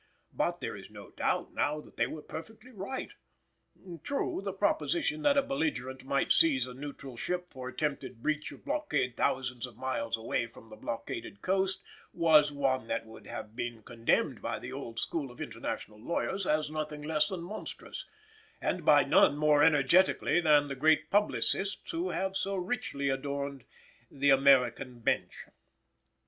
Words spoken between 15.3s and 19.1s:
International lawyers as nothing less than monstrous, and by